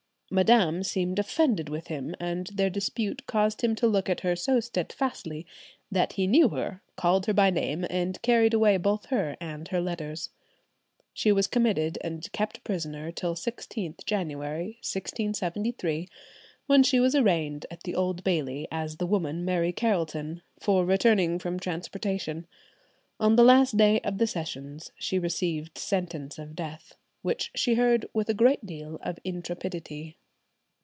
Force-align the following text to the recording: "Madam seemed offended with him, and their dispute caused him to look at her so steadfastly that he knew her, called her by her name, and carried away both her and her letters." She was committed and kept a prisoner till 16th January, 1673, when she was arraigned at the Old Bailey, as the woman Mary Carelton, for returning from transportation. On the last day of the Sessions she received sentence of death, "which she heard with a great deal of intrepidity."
"Madam 0.33 0.81
seemed 0.81 1.19
offended 1.19 1.67
with 1.67 1.87
him, 1.87 2.15
and 2.17 2.47
their 2.53 2.69
dispute 2.69 3.27
caused 3.27 3.61
him 3.65 3.75
to 3.75 3.85
look 3.85 4.07
at 4.09 4.21
her 4.21 4.33
so 4.33 4.61
steadfastly 4.61 5.45
that 5.91 6.13
he 6.13 6.25
knew 6.25 6.47
her, 6.47 6.81
called 6.95 7.25
her 7.25 7.33
by 7.33 7.47
her 7.47 7.51
name, 7.51 7.85
and 7.89 8.21
carried 8.21 8.53
away 8.53 8.77
both 8.77 9.07
her 9.07 9.35
and 9.41 9.67
her 9.67 9.81
letters." 9.81 10.29
She 11.13 11.33
was 11.33 11.47
committed 11.47 11.97
and 11.99 12.31
kept 12.31 12.59
a 12.59 12.61
prisoner 12.61 13.11
till 13.11 13.35
16th 13.35 14.05
January, 14.05 14.77
1673, 14.81 16.07
when 16.65 16.81
she 16.81 17.01
was 17.01 17.13
arraigned 17.13 17.65
at 17.69 17.83
the 17.83 17.93
Old 17.95 18.23
Bailey, 18.23 18.69
as 18.71 18.95
the 18.95 19.05
woman 19.05 19.43
Mary 19.43 19.73
Carelton, 19.73 20.43
for 20.61 20.85
returning 20.85 21.39
from 21.39 21.59
transportation. 21.59 22.47
On 23.19 23.35
the 23.35 23.43
last 23.43 23.75
day 23.75 23.99
of 24.05 24.17
the 24.17 24.27
Sessions 24.27 24.91
she 24.97 25.19
received 25.19 25.77
sentence 25.77 26.39
of 26.39 26.55
death, 26.55 26.95
"which 27.21 27.51
she 27.53 27.73
heard 27.73 28.05
with 28.13 28.29
a 28.29 28.33
great 28.33 28.65
deal 28.65 28.97
of 29.03 29.19
intrepidity." 29.25 30.15